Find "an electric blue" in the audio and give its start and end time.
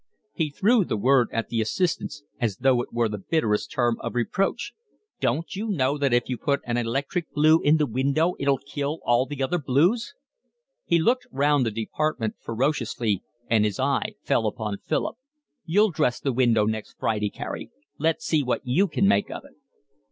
6.65-7.61